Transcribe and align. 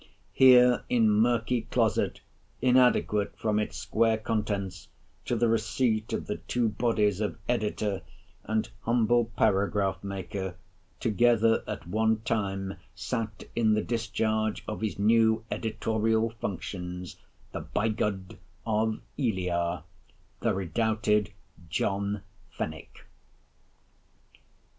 Here 0.33 0.83
in 0.89 1.11
murky 1.11 1.61
closet, 1.69 2.21
inadequate 2.59 3.37
from 3.37 3.59
its 3.59 3.77
square 3.77 4.17
contents 4.17 4.87
to 5.25 5.35
the 5.35 5.47
receipt 5.47 6.11
of 6.11 6.25
the 6.25 6.37
two 6.37 6.69
bodies 6.69 7.21
of 7.21 7.37
Editor, 7.47 8.01
and 8.43 8.67
humble 8.79 9.25
paragraph 9.37 10.03
maker, 10.03 10.55
together 10.99 11.63
at 11.67 11.87
one 11.87 12.21
time, 12.21 12.77
sat 12.95 13.43
in 13.55 13.75
the 13.75 13.83
discharge 13.83 14.63
of 14.67 14.81
his 14.81 14.97
new 14.97 15.43
Editorial 15.51 16.31
functions 16.41 17.17
(the 17.51 17.59
"Bigod" 17.61 18.39
of 18.65 19.01
Elia) 19.19 19.81
the 20.39 20.55
redoubted 20.55 21.31
John 21.69 22.23
Fenwick. 22.49 23.05